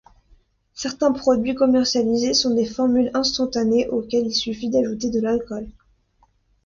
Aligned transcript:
Certains 0.73 1.11
produits 1.11 1.53
commercialisés 1.53 2.33
sont 2.33 2.55
des 2.55 2.65
formules 2.65 3.11
instantanées 3.13 3.87
auxquelles 3.89 4.25
il 4.25 4.33
suffit 4.33 4.71
d’ajouter 4.71 5.11
de 5.11 5.19
l’alcool. 5.19 5.67